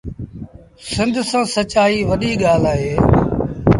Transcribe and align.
سند 0.91 1.15
سآݩ 1.29 1.47
سچآئيٚ 1.55 2.07
وڏيٚ 2.09 2.39
ڳآل 2.43 2.63
اهي۔ 2.71 2.93